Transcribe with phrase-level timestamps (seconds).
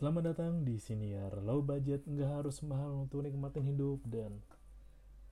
[0.00, 1.44] Selamat datang di Siniar.
[1.44, 4.00] Low Budget Nggak harus mahal untuk nikmatin hidup.
[4.08, 4.40] Dan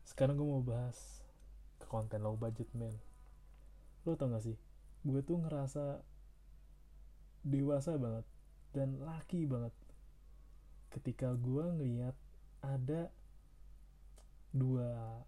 [0.05, 1.25] sekarang gue mau bahas
[1.89, 2.93] konten low budget man
[4.05, 4.61] Lo tau gak sih?
[5.09, 6.05] Gue tuh ngerasa
[7.49, 8.29] dewasa banget
[8.77, 9.73] Dan laki banget.
[10.93, 12.13] Ketika gue ngeliat
[12.61, 13.09] ada
[14.53, 15.25] dua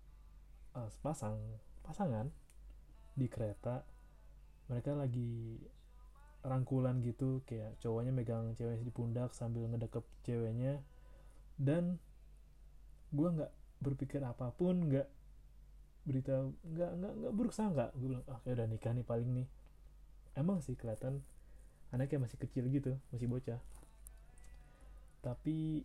[0.77, 1.41] uh, sepasang
[1.81, 2.29] pasangan
[3.17, 3.89] di kereta
[4.69, 5.65] mereka lagi
[6.41, 10.81] rangkulan gitu kayak cowoknya megang cewek di pundak sambil ngedekep ceweknya.
[11.61, 12.01] Dan
[13.13, 15.09] gue nggak berpikir apa pun nggak
[16.09, 17.93] berita nggak nggak nggak buruk sangka.
[17.97, 19.49] Gue bilang ah kayak udah nikah nih paling nih.
[20.39, 21.21] Emang sih kelihatan
[21.93, 23.61] anaknya masih kecil gitu masih bocah.
[25.21, 25.85] Tapi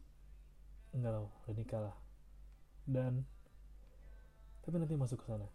[0.96, 1.96] enggak lah udah nikah lah.
[2.88, 3.28] Dan
[4.64, 5.46] tapi nanti masuk ke sana.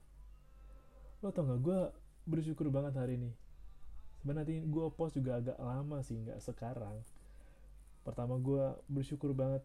[1.24, 1.80] Lo tau gak gue
[2.28, 3.32] bersyukur banget hari ini
[4.20, 7.00] sebenarnya gue post juga agak lama sih nggak sekarang.
[8.04, 9.64] Pertama gue bersyukur banget.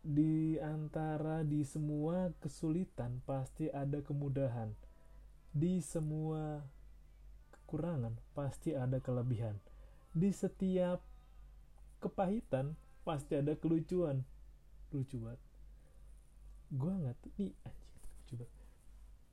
[0.00, 4.72] Di antara di semua kesulitan pasti ada kemudahan.
[5.52, 6.64] Di semua
[7.52, 9.60] kekurangan pasti ada kelebihan.
[10.16, 11.04] Di setiap
[12.00, 12.72] kepahitan
[13.04, 14.24] pasti ada kelucuan.
[14.96, 15.40] Lucu banget.
[16.72, 18.56] Gue nggak tuh nih anjing lucu banget.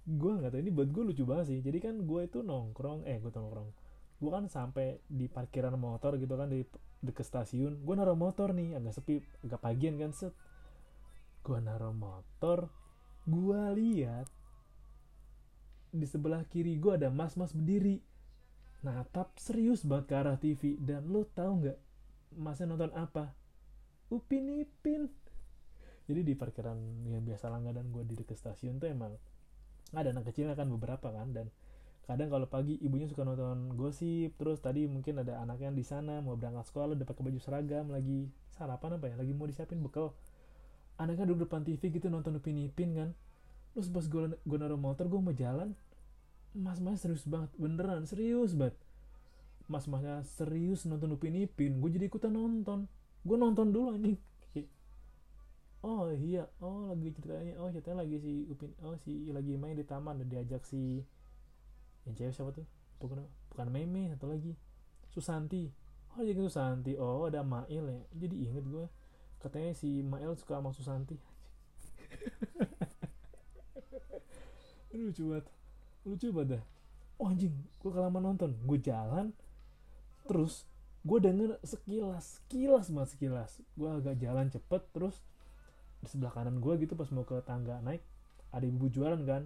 [0.06, 1.60] Gue nggak tahu ini buat gue lucu banget sih.
[1.64, 3.85] Jadi kan gue itu nongkrong eh gue nongkrong
[4.16, 6.64] gue kan sampai di parkiran motor gitu kan di
[7.04, 10.34] deket stasiun gue naruh motor nih agak sepi agak pagian kan set.
[11.46, 12.72] Gue naruh motor
[13.26, 14.30] gue lihat
[15.96, 18.02] di sebelah kiri gue ada mas-mas berdiri.
[18.86, 21.78] Natap serius banget ke arah TV dan lo tau nggak
[22.38, 23.34] masnya nonton apa?
[24.14, 25.10] Upin Ipin.
[26.06, 26.78] Jadi di parkiran
[27.10, 29.18] yang biasa langganan gue di deket stasiun tuh emang
[29.94, 31.50] ada anak kecilnya kan beberapa kan dan
[32.06, 36.38] kadang kalau pagi ibunya suka nonton gosip terus tadi mungkin ada anaknya di sana mau
[36.38, 40.14] berangkat sekolah udah pakai baju seragam lagi sarapan apa ya lagi mau disiapin bekal.
[40.96, 43.10] Anaknya duduk depan TV gitu nonton Upin Ipin kan.
[43.74, 45.76] Terus pas gue gue naruh motor gue mau jalan
[46.56, 48.78] mas mas serius banget beneran serius banget.
[49.66, 52.86] Mas masnya serius nonton Upin Ipin gue jadi ikutan nonton.
[53.26, 54.22] Gue nonton dulu anjing.
[55.86, 59.86] Oh iya oh lagi ceritanya oh ceritanya lagi si Upin oh si lagi main di
[59.86, 61.06] taman diajak si
[62.06, 62.66] yang cewek siapa tuh?
[63.02, 64.54] Bukan bukan Meme satu lagi.
[65.10, 65.70] Susanti.
[66.16, 66.96] Oh jadi Susanti.
[66.96, 68.02] Oh ada Mail ya.
[68.16, 68.86] Jadi inget gue
[69.42, 71.18] katanya si Mail suka sama Susanti.
[74.96, 75.46] Lucu banget.
[76.08, 76.64] Lucu banget dah.
[77.20, 77.56] Oh anjing.
[77.82, 78.56] Gue kelamaan nonton.
[78.64, 79.34] Gue jalan.
[80.30, 80.66] Terus
[81.06, 83.52] gue denger sekilas sekilas banget sekilas.
[83.76, 85.22] Gue agak jalan cepet terus
[86.02, 88.04] di sebelah kanan gue gitu pas mau ke tangga naik
[88.56, 89.44] ada ibu jualan kan.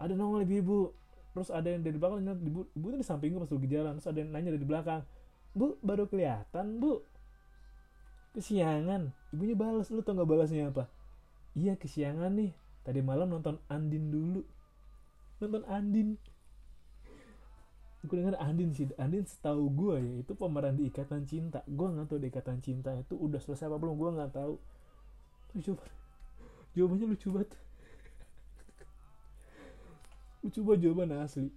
[0.00, 0.96] Ada nongol ibu-ibu
[1.32, 3.92] terus ada yang dari belakang nanya, ibu ibu tuh di samping gue pas lagi jalan.
[3.96, 5.00] Terus ada yang nanya dari belakang
[5.52, 7.00] bu baru kelihatan bu.
[8.32, 9.12] Kesiangan.
[9.32, 10.88] Ibunya balas lu tau gak balasnya apa?
[11.52, 12.52] Iya kesiangan nih.
[12.84, 14.40] Tadi malam nonton Andin dulu.
[15.40, 16.16] Nonton Andin.
[18.02, 18.88] Gue dengar Andin sih.
[18.96, 21.60] Andin setahu gue ya itu pemeran di Ikatan Cinta.
[21.68, 24.54] Gue nggak tahu di Ikatan Cinta itu udah selesai apa belum gue nggak tahu.
[25.52, 25.94] Lucu banget.
[26.72, 27.50] Jawabannya lucu banget
[30.52, 31.48] lucu banget jawaban asli.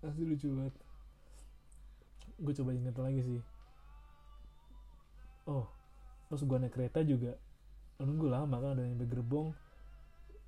[0.00, 0.74] Asli lucu banget.
[2.40, 3.40] Gue coba inget lagi sih.
[5.44, 5.68] Oh
[6.32, 7.36] terus gue naik kereta juga
[8.00, 9.52] nunggu lama kan udah nyampe gerbong.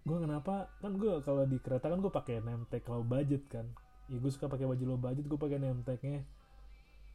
[0.08, 0.72] Gue kenapa?
[0.80, 3.68] Kan gue kalau di kereta kan gue pakai name tag low budget kan.
[4.08, 6.24] Ya gue suka pakai baju low budget gue pakai name tagnya.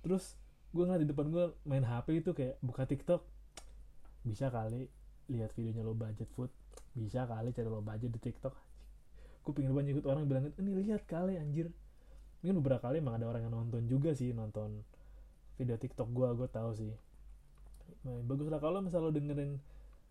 [0.06, 0.38] Terus
[0.70, 3.26] gue ngeliat di depan gue main hp itu kayak buka tiktok.
[4.22, 4.86] Bisa kali
[5.34, 6.54] lihat videonya low budget food.
[6.94, 8.69] Bisa kali cari low budget di tiktok
[9.50, 11.74] gue pengen banget ikut orang bilang ini lihat kali anjir.
[12.46, 14.86] Mungkin beberapa kali emang ada orang yang nonton juga sih nonton
[15.58, 16.94] video tiktok gue gue tahu sih.
[18.06, 19.58] Nah, bagus lah kalau misal lo dengerin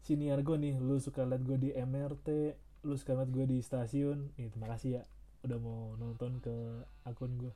[0.03, 2.29] siniar gue nih lu suka liat gue di MRT
[2.83, 5.03] lu suka liat gue di stasiun nih terima kasih ya
[5.47, 6.55] udah mau nonton ke
[7.07, 7.55] akun gue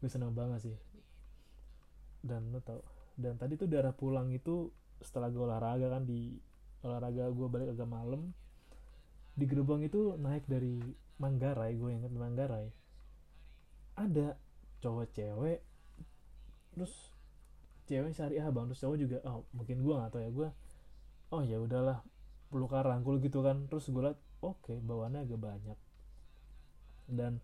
[0.00, 0.76] gue senang banget sih.
[2.24, 2.80] Dan lo tau
[3.20, 4.72] dan tadi tuh darah pulang itu
[5.04, 6.40] setelah gue olahraga kan di
[6.80, 8.32] olahraga gue balik agak malam
[9.40, 10.84] di gerbang itu naik dari
[11.16, 12.68] Manggarai gue inget Manggarai.
[13.96, 14.36] Ada
[14.84, 15.64] cowok cewek
[16.76, 17.12] terus
[17.88, 20.48] cewek syariah bang terus cowok juga oh mungkin gue nggak tahu ya gue
[21.34, 22.04] oh ya udahlah
[22.52, 23.64] pelukan rangkul gitu kan.
[23.72, 25.78] Terus gue liat oke okay, bawaannya agak banyak.
[27.08, 27.40] Dan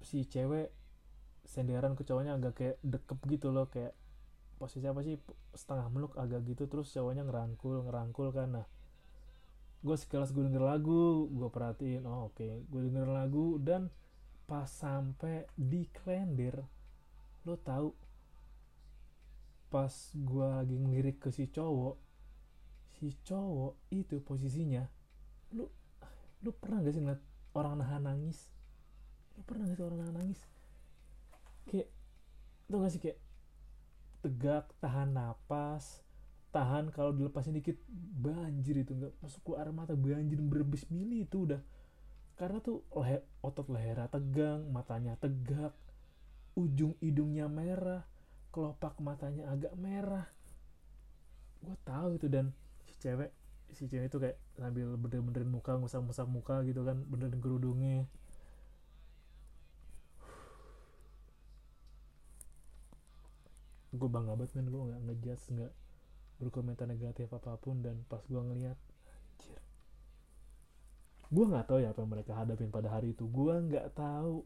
[0.00, 0.72] si cewek
[1.44, 3.92] senderan ke cowoknya agak kayak dekep gitu loh kayak
[4.56, 5.18] posisi apa sih
[5.58, 8.60] setengah meluk agak gitu terus cowoknya ngerangkul ngerangkul kan.
[8.60, 8.66] Nah
[9.82, 12.62] gue sekelas gue denger lagu gue perhatiin oh oke okay.
[12.70, 13.90] gue denger lagu dan
[14.46, 16.62] pas sampai di klender
[17.42, 17.90] lo tahu
[19.66, 21.98] pas gue lagi ngelirik ke si cowok
[22.94, 24.86] si cowok itu posisinya
[25.58, 25.66] lu
[26.46, 27.22] lu pernah gak sih ngeliat
[27.58, 28.52] orang nahan nangis
[29.34, 30.40] lu pernah gak sih orang nahan nangis
[31.66, 31.88] kayak
[32.70, 33.18] tau gak sih kayak
[34.22, 36.06] tegak tahan napas
[36.52, 37.80] tahan kalau dilepasin dikit
[38.20, 41.64] banjir itu nggak masuk keluar mata banjir berbes mili itu udah.
[42.36, 45.72] Karena tuh leher, otot lehernya tegang matanya tegak
[46.52, 48.04] ujung hidungnya merah
[48.52, 50.28] kelopak matanya agak merah.
[51.64, 52.52] Gue tahu itu dan
[52.84, 53.32] si cewek
[53.72, 58.04] si cewek itu kayak sambil bener-benerin muka ngusap-ngusap muka gitu kan benerin kerudungnya.
[63.96, 64.68] Gue bangga banget men.
[64.68, 65.72] Gue nggak ngejudge nggak
[66.42, 68.74] berkomentar negatif apa pun dan pas gue ngeliat
[69.06, 69.62] anjir.
[71.30, 73.30] Gue nggak tahu ya apa yang mereka hadapin pada hari itu.
[73.30, 74.42] Gue nggak tahu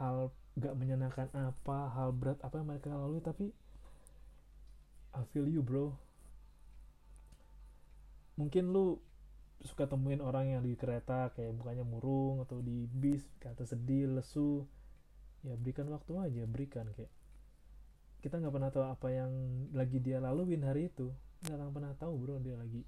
[0.00, 3.52] hal gak menyenangkan apa hal berat apa yang mereka lalui tapi
[5.12, 5.92] I feel you bro.
[8.40, 8.96] Mungkin lu
[9.60, 14.64] suka temuin orang yang di kereta kayak mukanya murung atau di bis kata sedih lesu.
[15.44, 17.12] Ya berikan waktu aja berikan kayak
[18.20, 19.32] kita nggak pernah tahu apa yang
[19.72, 21.12] lagi dia laluin hari itu.
[21.44, 22.84] Nggak akan pernah tahu bro dia lagi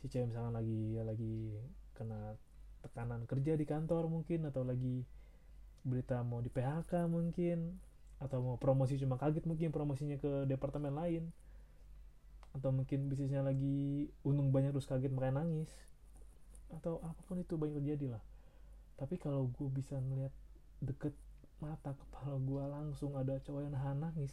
[0.00, 1.52] si cewek misalkan lagi ya lagi
[1.92, 2.32] kena
[2.80, 5.04] tekanan kerja di kantor mungkin atau lagi
[5.84, 7.76] berita mau di PHK mungkin
[8.20, 11.24] atau mau promosi cuma kaget mungkin promosinya ke departemen lain.
[12.52, 15.72] Atau mungkin bisnisnya lagi untung banyak terus kaget makanya nangis.
[16.68, 18.22] Atau apa pun itu banyak terjadi lah.
[19.00, 20.34] Tapi kalau gue bisa ngeliat
[20.84, 21.16] deket
[21.60, 24.32] mata kepala gue langsung ada cowok yang nahan nangis.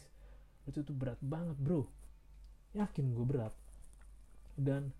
[0.64, 1.84] Itu tuh berat banget bro.
[2.72, 3.54] Yakin gue berat.
[4.56, 4.90] Dan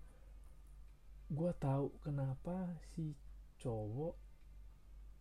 [1.29, 3.13] gue tahu kenapa si
[3.61, 4.15] cowok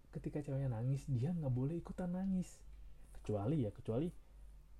[0.08, 2.60] ketika ceweknya nangis dia nggak boleh ikutan nangis.
[3.20, 4.08] Kecuali ya kecuali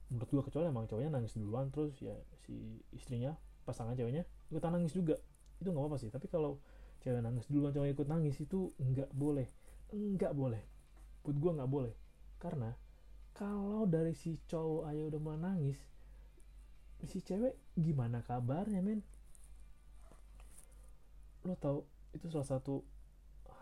[0.08, 2.16] menurut gue kecuali emang cowoknya nangis duluan terus ya
[2.48, 3.36] si istrinya
[3.69, 5.16] pasangan ceweknya ikutan nangis juga.
[5.60, 6.60] Itu nggak apa-apa sih tapi kalau
[7.04, 9.48] cewek nangis duluan cowoknya ikut nangis itu nggak boleh.
[9.92, 10.60] Nggak boleh.
[11.24, 12.07] Buat gue nggak boleh
[12.38, 12.75] karena
[13.35, 15.79] kalau dari si cowok aja udah mulai nangis
[17.06, 19.06] si cewek gimana kabarnya men?
[21.46, 22.82] Lo tau itu salah satu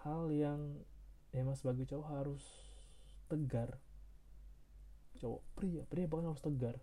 [0.00, 0.81] hal yang
[1.37, 2.44] emang sebagai cowok harus
[3.28, 3.76] tegar.
[5.20, 6.76] Cowok pria pria bahkan harus tegar.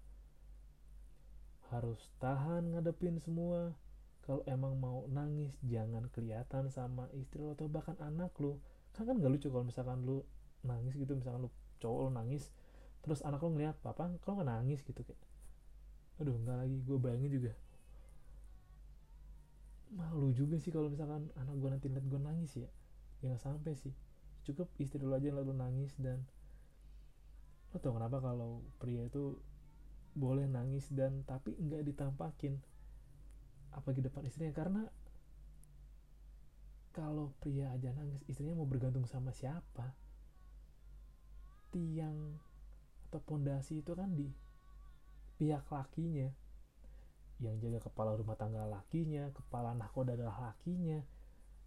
[1.74, 3.74] Harus tahan ngadepin semua.
[4.24, 8.62] Kalau emang mau nangis jangan kelihatan sama istri lo atau bahkan anak lo.
[8.94, 10.24] Kan kan gak lucu kalau misalkan lo
[10.63, 11.51] nangis gitu misalkan lo
[11.83, 12.47] cowok lo nangis
[13.03, 14.80] terus anak lo ngeliat papa kau nggak nangis?
[14.88, 15.19] Gitu kayak.
[16.24, 17.51] Aduh nggak lagi gue bayangin juga.
[19.94, 22.71] Malu juga sih kalau misalkan anak gue nanti liat gue nangis ya.
[23.19, 23.91] Jangan sampai sih.
[24.47, 26.24] Cukup istri lo aja lalu nangis dan
[27.75, 29.36] lo tau kenapa kalau pria itu
[30.15, 32.56] boleh nangis dan tapi nggak ditampakin
[33.75, 34.56] apa di depan istrinya?
[34.56, 34.88] Karena
[36.95, 40.02] kalau pria aja nangis istrinya mau bergantung sama siapa
[41.74, 42.38] tiang
[43.10, 44.30] atau pondasi itu kan di
[45.42, 46.30] pihak lakinya.
[47.42, 51.02] Yang jaga kepala rumah tangga lakinya kepala nahkoda adalah lakinya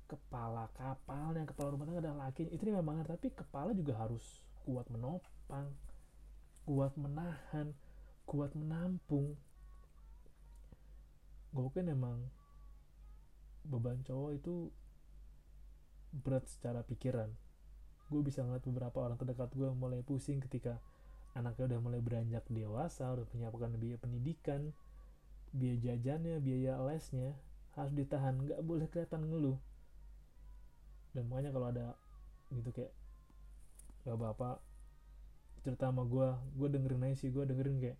[0.06, 2.54] kepala kapalnya kepala rumah tangga adalah lakinya.
[2.54, 5.74] Itu memang tapi kepala juga harus kuat menopang
[6.66, 7.70] kuat menahan
[8.26, 9.38] kuat menampung.
[11.54, 12.26] Gue kan emang
[13.62, 14.70] beban cowok itu
[16.10, 17.30] berat secara pikiran
[18.06, 20.78] gue bisa ngeliat beberapa orang terdekat gue mulai pusing ketika
[21.34, 24.72] anaknya udah mulai beranjak dewasa udah punya biaya pendidikan
[25.56, 27.32] biaya jajannya biaya lesnya
[27.76, 28.40] harus ditahan.
[28.40, 29.58] Nggak boleh kelihatan ngeluh.
[31.12, 31.86] Dan makanya kalau ada
[32.52, 32.92] gitu kayak
[34.06, 34.62] gak bapak
[35.66, 37.98] cerita sama gue gue dengerin aja sih gue dengerin kayak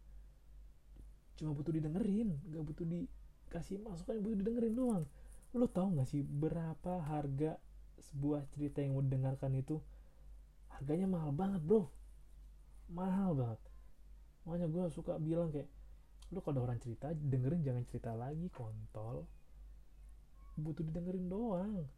[1.35, 5.05] cuma butuh didengerin gak butuh dikasih masukan butuh didengerin doang.
[5.57, 7.59] Lo tau gak sih berapa harga
[8.13, 9.81] sebuah cerita yang mau dengarkan itu
[10.76, 11.88] harganya mahal banget bro.
[12.92, 13.61] Mahal banget.
[14.47, 15.66] Makanya gue suka bilang kayak
[16.35, 19.26] lu kalau ada orang cerita dengerin jangan cerita lagi kontol.
[20.56, 21.88] Butuh didengerin doang.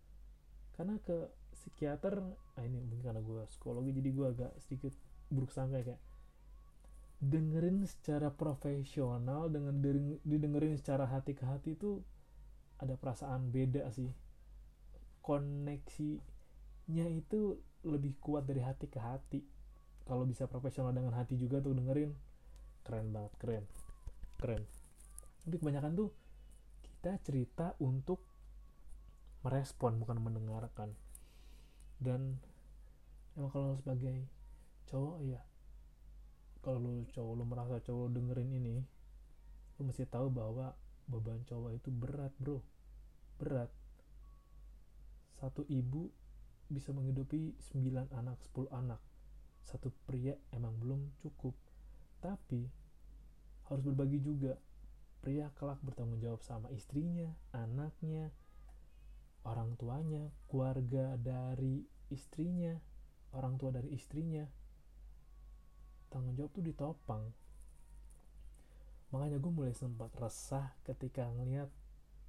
[0.73, 2.23] Karena ke psikiater
[2.54, 4.94] ah ini mungkin karena gue psikologi jadi gue agak sedikit
[5.28, 6.00] buruk sangka kayak
[7.18, 9.82] dengerin secara profesional dengan
[10.23, 11.99] didengerin secara hati ke hati itu
[12.78, 14.14] ada perasaan beda sih.
[15.18, 19.40] Koneksinya itu lebih kuat dari hati ke hati.
[20.08, 22.11] Kalau bisa profesional dengan hati juga tuh dengerin.
[22.82, 23.64] Keren banget keren.
[24.40, 24.62] Keren.
[25.44, 26.11] Tapi kebanyakan tuh
[26.80, 28.18] kita cerita untuk
[29.44, 30.97] merespon bukan mendengarkan.
[32.00, 32.40] Dan
[33.37, 34.26] emang kalau sebagai
[34.88, 35.40] cowok ya
[36.64, 38.76] kalau lu cowok lu merasa cowok lu dengerin ini
[39.78, 40.75] lu mesti tahu bahwa
[41.06, 42.58] beban cowok itu berat bro.
[43.38, 43.70] Berat.
[45.38, 46.11] Satu ibu
[46.69, 49.01] bisa menghidupi 9 anak 10 anak.
[49.65, 51.57] Satu pria emang belum cukup.
[52.21, 52.69] Tapi
[53.69, 54.57] harus berbagi juga.
[55.19, 58.31] Pria kelak bertanggung jawab sama istrinya anaknya
[59.43, 61.83] orang tuanya keluarga dari
[62.13, 62.79] istrinya
[63.35, 64.47] orang tua dari istrinya.
[66.09, 67.25] Tanggung jawab tuh ditopang.
[69.13, 71.69] Makanya gue mulai sempat resah ketika ngeliat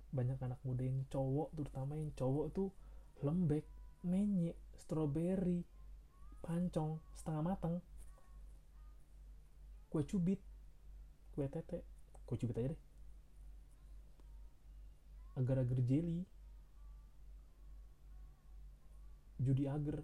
[0.09, 2.69] banyak anak muda yang cowok terutama yang cowok tuh
[3.21, 3.67] lembek
[4.03, 5.63] menye stroberi
[6.39, 7.75] pancong setengah matang
[9.89, 10.39] kue cubit
[11.33, 11.79] kue tete.
[12.27, 12.81] Kue cubit aja deh.
[15.39, 16.27] Agar-agar jelly.
[19.39, 20.03] Judi agar.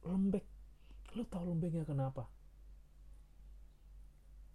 [0.00, 0.48] Lembek.
[1.12, 2.24] Lo tau lembeknya kenapa?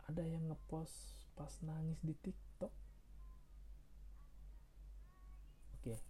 [0.10, 2.74] Ada yang ngepost pas nangis di tiktok.
[5.78, 6.02] Oke.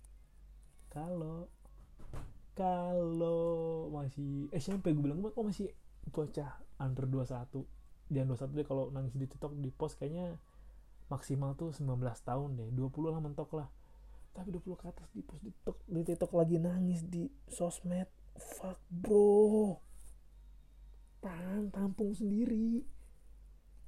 [0.87, 1.51] Kalau
[2.55, 5.19] kalau masih SMP gue bilang?
[5.21, 5.69] Kok masih
[6.09, 7.67] bocah under 21
[8.05, 10.38] jangan 21 deh kalau nangis di tiktok di post kayaknya
[11.09, 12.69] maksimal tuh 19 tahun deh.
[12.74, 13.67] 20 lah mentok lah.
[14.35, 18.07] Tapi 20 ke atas di post di tiktok, di tiktok lagi nangis di sosmed.
[18.35, 19.79] Fuck bro.
[21.24, 22.83] Tang tampung sendiri.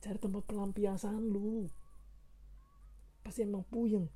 [0.01, 1.67] Cari tempat pelampiasan lu.
[3.21, 4.07] Pasti emang puyeng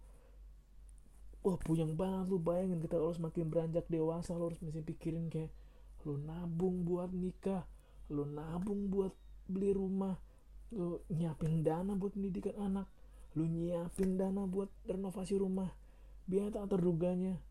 [1.42, 5.50] wah puyeng banget lu bayangin kita harus makin beranjak dewasa lu harus mesti pikirin kayak
[6.06, 7.66] lu nabung buat nikah
[8.10, 9.14] lu nabung buat
[9.50, 10.18] beli rumah
[10.72, 12.88] lu nyiapin dana buat pendidikan anak
[13.34, 15.70] lu nyiapin dana buat renovasi rumah
[16.30, 17.42] biaya tak terduganya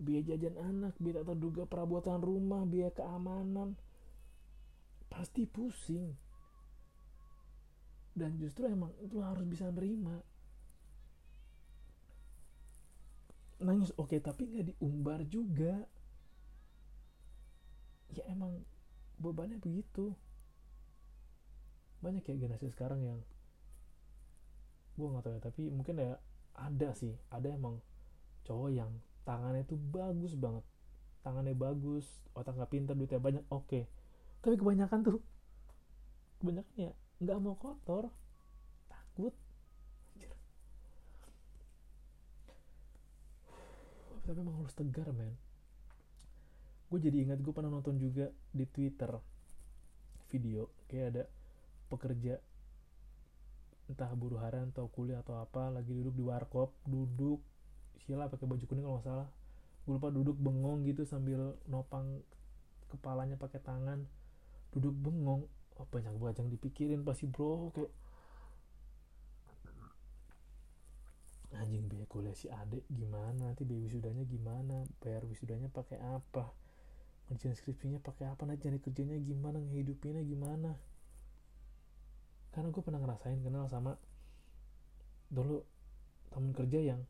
[0.00, 3.76] biaya jajan anak biaya tak terduga perabotan rumah biaya keamanan.
[5.12, 6.16] Pasti pusing.
[8.16, 10.18] Dan justru emang itu harus bisa nerima
[13.60, 13.92] nangis.
[13.96, 15.84] Oke tapi nggak diumbar juga.
[18.10, 18.64] Ya emang
[19.20, 20.16] bebannya begitu.
[22.00, 23.18] Banyak ya generasi sekarang yang
[24.98, 26.16] gue nggak tahu ya tapi mungkin ya
[26.56, 27.14] ada sih.
[27.30, 27.78] Ada emang
[28.48, 28.90] cowok yang
[29.22, 30.64] tangannya tuh bagus banget.
[31.20, 33.44] Tangannya bagus otak nggak pintar duitnya banyak.
[33.52, 33.64] Oke.
[33.68, 33.84] Okay.
[34.40, 35.20] tapi kebanyakan tuh
[36.40, 38.08] kebanyakan ya nggak mau kotor.
[38.88, 39.36] Takut
[44.24, 45.34] tapi emang harus tegar men.
[46.90, 49.14] Gue jadi ingat gue pernah nonton juga di twitter
[50.30, 51.24] video kayak ada
[51.90, 52.38] pekerja
[53.90, 57.42] entah buruh harian atau kuliah atau apa lagi duduk di warkop duduk
[58.06, 59.28] sila pakai baju kuning kalau nggak salah.
[59.86, 62.22] Gue lupa duduk bengong gitu sambil nopang
[62.90, 64.06] kepalanya pakai tangan.
[64.70, 65.46] Duduk bengong
[65.78, 67.90] oh, banyak banget yang dipikirin pasti bro kayak
[71.56, 73.50] anjing biaya kuliah si adek gimana?
[73.50, 74.86] Nanti biaya wisudanya gimana?
[75.02, 76.54] Bayar wisudanya pakai apa?
[77.30, 78.46] Ngerjain skripsinya pakai apa?
[78.46, 79.58] Nanti cari kerjanya gimana?
[79.58, 80.78] Ngehidupinnya gimana?
[82.50, 83.94] Karena gue pernah ngerasain kenal sama
[85.30, 85.62] dulu
[86.34, 87.00] temen kerja yang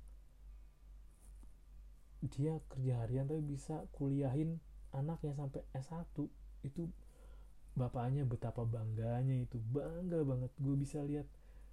[2.20, 4.60] dia kerja harian tapi bisa kuliahin
[4.92, 6.12] anaknya sampai S1
[6.68, 6.84] itu
[7.72, 10.52] bapaknya betapa bangganya itu bangga banget.
[10.60, 11.24] Gue bisa lihat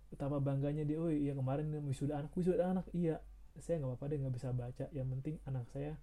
[0.08, 2.86] betapa bangganya dia oh iya kemarin wisuda anak wisuda anak.
[2.96, 3.20] Iya
[3.58, 4.86] saya nggak apa-apa deh nggak bisa baca.
[4.96, 5.94] Yang penting anak saya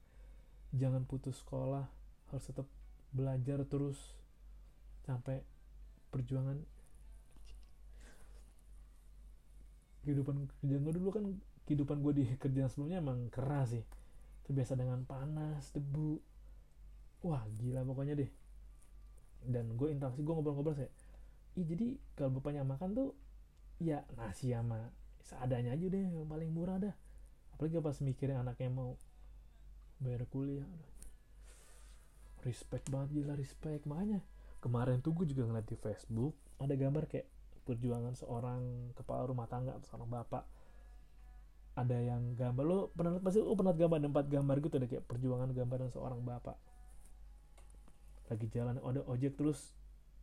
[0.74, 1.86] jangan putus sekolah
[2.32, 2.66] harus tetap
[3.14, 3.98] belajar terus
[5.06, 5.42] sampai
[6.10, 6.58] perjuangan.
[10.04, 11.24] Kehidupan kerjaan gue dulu kan
[11.64, 13.84] kehidupan gue di kerjaan sebelumnya emang keras sih.
[14.44, 16.20] Terbiasa dengan panas debu.
[17.24, 18.30] Wah gila pokoknya deh.
[19.44, 20.92] Dan gue interaksi gue ngobrol-ngobrol saya
[21.54, 23.08] Ih, jadi kalau bapaknya makan tuh
[23.82, 24.90] ya nasi sama
[25.24, 26.94] seadanya aja deh yang paling murah dah.
[27.56, 28.98] Apalagi pas mikirin anaknya mau
[30.02, 30.66] bayar kuliah
[32.44, 33.88] respect banget gila respect.
[33.88, 34.20] Makanya
[34.60, 37.26] kemarin tuh gue juga ngeliat di Facebook ada gambar kayak
[37.64, 40.44] perjuangan seorang kepala rumah tangga atau seorang bapak.
[41.74, 45.04] Ada yang gambar lo pernah pasti lo pernah gambar ada empat gambar gitu ada kayak
[45.08, 46.54] perjuangan gambaran seorang bapak.
[48.30, 49.74] Lagi jalan ada ojek terus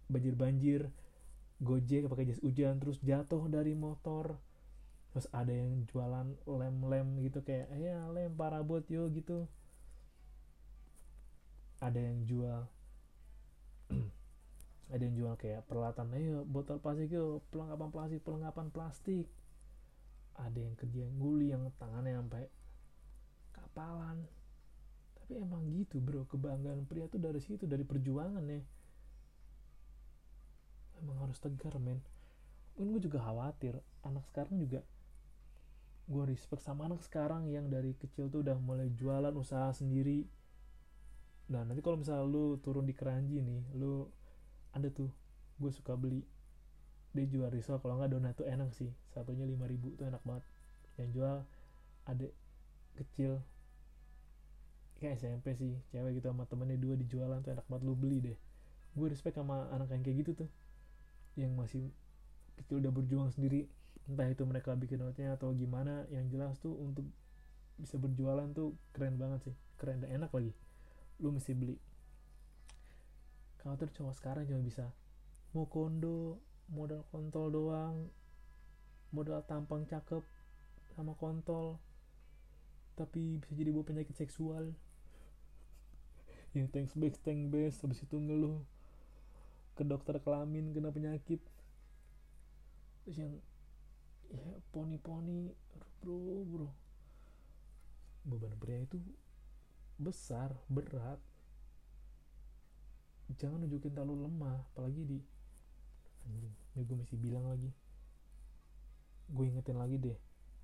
[0.07, 0.81] banjir banjir
[1.61, 4.41] gojek pakai jas hujan terus jatuh dari motor.
[5.13, 9.45] Terus ada yang jualan lem-lem gitu kayak ya lem parabot yo gitu.
[11.77, 12.61] Ada yang jual.
[14.91, 19.27] Ada yang jual kayak peralatan ayo botol plastik yuk perlengkapan plastik perlengkapan plastik.
[20.35, 22.43] Ada yang kerja nguli yang tangannya sampai
[23.55, 24.17] kapalan.
[25.15, 28.59] Tapi emang gitu bro kebanggaan pria tuh dari situ dari perjuangan ya
[31.01, 31.99] emang harus tegar men.
[32.77, 34.81] Mungkin gue juga khawatir anak sekarang juga
[36.11, 40.27] gue respect sama anak sekarang yang dari kecil tuh udah mulai jualan usaha sendiri.
[41.47, 44.11] Nah nanti kalau misalnya lu turun di keranji nih lu
[44.75, 45.07] ada tuh
[45.61, 46.23] gue suka beli.
[47.11, 48.91] Dia jual risol kalau nggak donat tuh enak sih.
[49.15, 50.43] Satunya 5000 tuh enak banget.
[50.99, 51.35] Yang jual
[52.07, 52.31] adik
[52.99, 53.39] kecil
[54.99, 58.37] kayak SMP sih cewek gitu sama temennya dua dijualan tuh enak banget lu beli deh.
[58.91, 60.49] Gue respect sama anak yang kayak gitu tuh
[61.39, 61.91] yang masih
[62.59, 63.65] kecil udah berjuang sendiri
[64.09, 67.05] entah itu mereka bikin notnya atau gimana yang jelas tuh untuk
[67.79, 69.55] bisa berjualan tuh keren banget sih.
[69.77, 70.53] Keren dan enak lagi.
[71.17, 71.77] Lu mesti beli.
[73.61, 74.89] Kalau cowok sekarang cuma bisa.
[75.53, 78.07] Mau kondo modal kontol doang
[79.11, 80.23] modal tampang cakep
[80.95, 81.75] sama kontol
[82.95, 84.71] tapi bisa jadi bawa penyakit seksual.
[86.55, 88.63] Yang thanks back thanks best habis itu ngeluh
[89.81, 91.41] ke dokter kelamin kena penyakit.
[93.01, 93.33] Terus yang
[94.29, 95.49] ya poni-poni
[96.05, 96.69] bro bro.
[98.29, 99.01] Beban pria itu
[99.97, 101.17] besar berat.
[103.41, 105.17] Jangan nunjukin terlalu lemah apalagi di
[106.29, 107.73] anjing ini gue mesti bilang lagi.
[109.33, 110.19] Gue ingetin lagi deh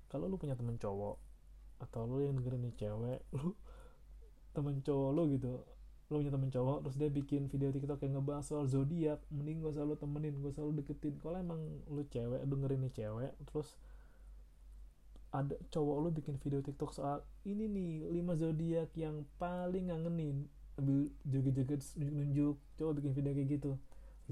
[0.08, 1.20] kalau lu punya temen cowok
[1.84, 3.52] atau lu yang dengerin nih cewek lu
[4.56, 5.62] temen cowok lu gitu
[6.08, 9.20] lu punya temen cowok terus dia bikin video tiktok yang ngebahas soal zodiak.
[9.28, 11.20] Mending gak usah lu temenin gak usah lu deketin.
[11.20, 13.76] Kalau emang lu cewek dengerin nih cewek terus
[15.28, 20.48] ada cowok lu bikin video tiktok soal ini nih lima zodiak yang paling ngangenin.
[20.80, 23.72] Ambil joget-joget nunjuk-nunjuk coba bikin video kayak gitu.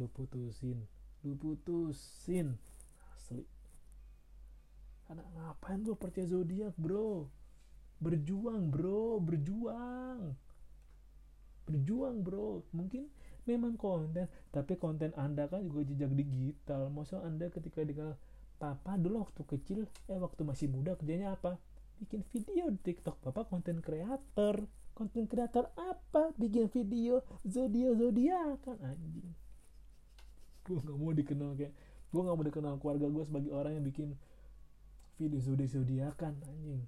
[0.00, 0.80] Lu putusin
[1.26, 2.54] lu putusin.
[3.18, 3.42] Asli.
[5.04, 7.26] Karena ngapain lu percaya zodiak bro?
[7.99, 10.37] Berjuang bro berjuang
[11.66, 12.62] berjuang bro.
[12.73, 13.11] Mungkin
[13.44, 16.88] memang konten tapi konten anda kan juga jejak digital.
[16.88, 18.14] Maksudnya anda ketika dengan
[18.56, 21.58] papa dulu waktu kecil eh waktu masih muda kerjanya apa?
[22.00, 23.19] Bikin video di tiktok.
[23.21, 24.64] Papa konten kreator.
[24.97, 26.32] Konten kreator apa?
[26.40, 28.78] Bikin video zodiak kan?
[28.80, 29.34] Anjing.
[30.64, 31.75] Gue nggak mau dikenal kayak
[32.06, 34.08] gue nggak mau dikenal keluarga gue sebagai orang yang bikin
[35.21, 36.80] video zodiak zodiakan anjing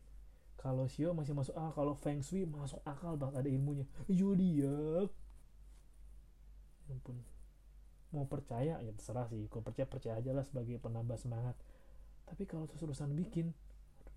[0.59, 3.87] kalau sio masih masuk akal kalau feng shui masuk akal banget ada ilmunya.
[4.11, 5.11] Zodiak
[6.91, 7.23] ya ampun.
[8.11, 9.47] Mau percaya ya terserah sih.
[9.47, 11.55] Kalau percaya percaya aja lah sebagai penambah semangat.
[12.27, 13.55] Tapi kalau terus terusan bikin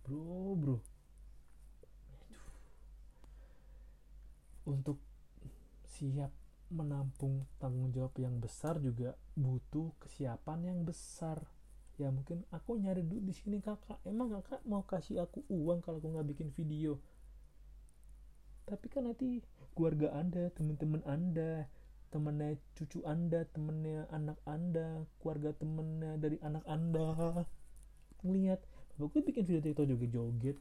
[0.01, 0.77] bro bro.
[4.65, 4.97] Untuk
[5.85, 6.33] siap
[6.71, 11.43] menampung tanggung jawab yang besar juga butuh kesiapan yang besar
[12.01, 14.01] ya mungkin aku nyari duit di sini kakak.
[14.09, 16.97] Emang kakak mau kasih aku uang kalau aku nggak bikin video?
[18.65, 19.45] Tapi kan nanti
[19.77, 21.69] keluarga anda teman-teman anda
[22.11, 27.45] temennya cucu anda temennya anak anda keluarga temennya dari anak anda.
[28.25, 28.59] Ngelihat
[28.97, 30.57] aku bikin video tiktok joget-joget.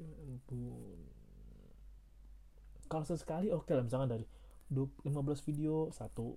[2.91, 4.25] Kalau sesekali oke okay lah misalkan dari
[4.71, 5.07] 15
[5.49, 6.37] video satu.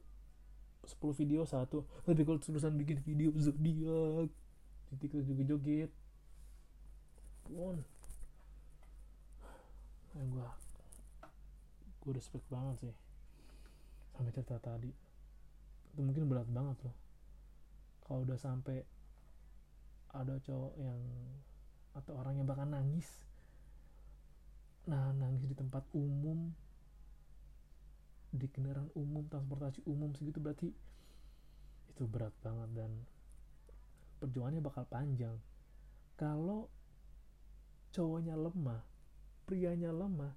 [0.83, 1.87] 10 video satu.
[2.03, 4.29] Tapi kalau terusan bikin video zodiak
[4.93, 5.91] di tiktok joget-joget
[7.49, 7.81] pun.
[10.13, 10.47] Yang gue
[12.05, 12.95] gue respect banget sih.
[14.13, 14.93] Sampai cerita tadi.
[15.93, 16.95] Itu mungkin berat banget loh.
[18.05, 18.85] Kalau udah sampai
[20.13, 21.01] ada cowok yang
[21.97, 23.09] atau orang yang bakal nangis.
[24.85, 26.53] Nah nangis di tempat umum.
[28.29, 30.69] Di kendaraan umum transportasi umum segitu berarti
[31.93, 32.91] itu berat banget dan
[34.23, 35.35] perjuangannya bakal panjang.
[36.15, 36.71] Kalau
[37.91, 38.79] cowoknya lemah
[39.43, 40.31] prianya lemah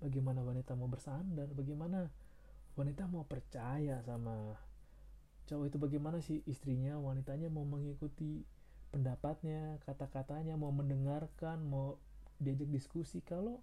[0.00, 1.52] bagaimana wanita mau bersandar?
[1.52, 2.08] Bagaimana
[2.72, 4.56] wanita mau percaya sama
[5.44, 5.76] cowok itu?
[5.76, 8.40] Bagaimana sih istrinya wanitanya mau mengikuti
[8.88, 12.00] pendapatnya kata-katanya mau mendengarkan mau
[12.40, 13.20] diajak diskusi?
[13.20, 13.60] Kalau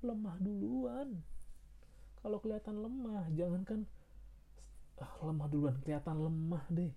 [0.00, 1.20] lemah duluan.
[2.24, 3.84] Kalau kelihatan lemah jangankan
[5.02, 6.94] ah, lemah duluan kelihatan lemah deh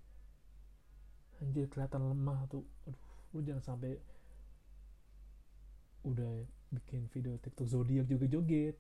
[1.44, 2.64] anjir kelihatan lemah tuh.
[2.88, 4.00] Aduh lu jangan sampai
[6.08, 8.76] udah bikin video tiktok zodiak juga joget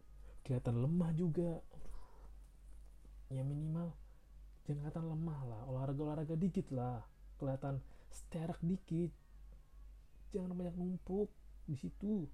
[0.46, 1.60] kelihatan lemah juga.
[1.60, 2.00] Aduh.
[3.34, 3.92] ya minimal
[4.64, 5.62] jangan kelihatan lemah lah.
[5.68, 7.02] Olahraga olahraga dikit lah.
[7.36, 7.82] Kelihatan
[8.14, 9.12] sterak dikit.
[10.32, 11.34] Jangan banyak numpuk
[11.68, 12.30] di situ.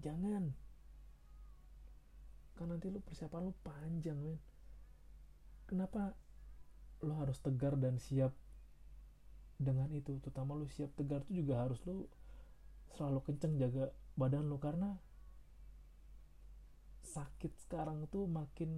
[0.00, 0.48] Jangan.
[2.54, 4.38] Kan nanti lu persiapan lu panjang men.
[5.66, 6.14] Kenapa
[7.02, 8.32] lu harus tegar dan siap
[9.58, 12.06] dengan itu terutama lu siap tegar itu juga harus lu
[12.94, 14.98] selalu kenceng jaga badan lu karena
[17.04, 18.70] sakit sekarang tuh makin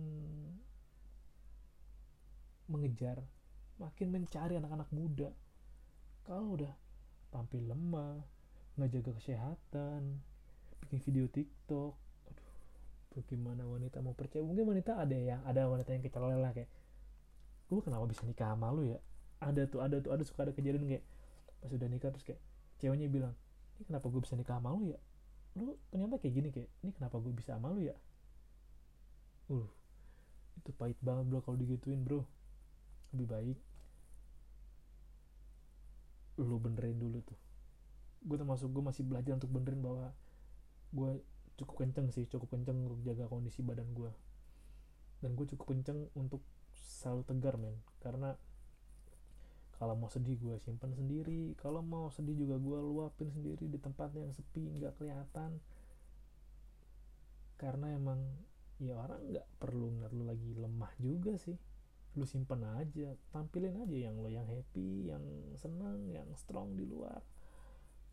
[2.69, 3.25] mengejar
[3.77, 5.31] makin mencari anak-anak muda.
[6.27, 6.73] Kalau udah
[7.31, 8.25] tampil lemah
[8.77, 10.21] nggak jaga kesehatan
[10.85, 11.97] bikin video TikTok
[12.29, 12.51] aduh
[13.17, 14.45] bagaimana wanita mau percaya?
[14.45, 16.69] Mungkin wanita ada ya ada wanita yang kecelela kayak
[17.67, 19.01] gue kenapa bisa nikah sama lu ya
[19.47, 21.05] ada tuh ada tuh ada suka ada kejadian kayak
[21.63, 22.41] pas udah nikah terus kayak
[22.83, 23.35] ceweknya bilang
[23.79, 25.01] ini kenapa gue bisa nikah sama lu ya?
[25.57, 27.97] Lu ternyata kayak gini kayak ini kenapa gue bisa sama lu ya?
[29.53, 29.69] Uh
[30.57, 32.27] itu pahit banget bro kalau digituin bro.
[33.15, 33.59] Lebih baik
[36.37, 37.39] lu benerin dulu tuh.
[38.27, 40.13] Gue termasuk gue masih belajar untuk benerin bahwa
[40.93, 41.23] gue
[41.57, 44.13] cukup kenceng sih cukup kenceng untuk jaga kondisi badan gue
[45.25, 46.45] dan gue cukup kenceng untuk
[46.77, 47.77] selalu tegar men.
[48.01, 48.37] Karena
[49.77, 51.53] kalau mau sedih gue simpan sendiri.
[51.61, 55.61] Kalau mau sedih juga gue luapin sendiri di tempat yang sepi nggak kelihatan.
[57.61, 58.21] Karena emang
[58.81, 61.57] ya orang nggak perlu ngeliat lu lagi lemah juga sih.
[62.17, 65.21] Lu simpen aja tampilin aja yang lo yang happy yang
[65.61, 67.21] senang yang strong di luar.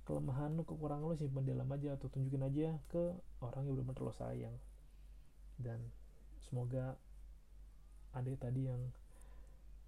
[0.04, 4.04] Kelemahan lu kekurangan lu simpan di dalam aja atau tunjukin aja ke orang yang benar-benar
[4.04, 4.56] lo sayang.
[5.56, 5.80] Dan
[6.44, 7.00] semoga
[8.12, 8.92] adik tadi yang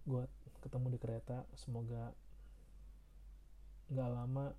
[0.05, 0.23] gue
[0.61, 2.13] ketemu di kereta semoga
[3.89, 4.53] nggak lama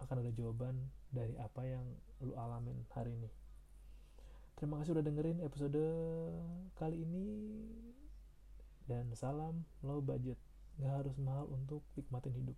[0.00, 0.76] akan ada jawaban
[1.12, 1.84] dari apa yang
[2.20, 3.30] lu alamin hari ini.
[4.56, 5.84] Terima kasih udah dengerin episode
[6.76, 7.26] kali ini
[8.88, 10.40] dan salam low budget.
[10.80, 12.56] Nggak harus mahal untuk nikmatin hidup